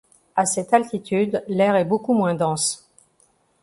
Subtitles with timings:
[0.35, 2.89] À cette altitude l'air est beaucoup moins dense.